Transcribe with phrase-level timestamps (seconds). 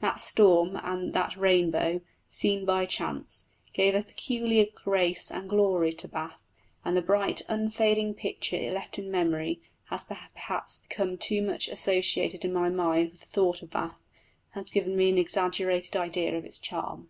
[0.00, 6.06] That storm and that rainbow, seen by chance, gave a peculiar grace and glory to
[6.06, 6.42] Bath,
[6.84, 12.44] and the bright, unfading picture it left in memory has perhaps become too much associated
[12.44, 13.96] in my mind with the thought of Bath,
[14.54, 17.08] and has given me an exaggerated idea of its charm.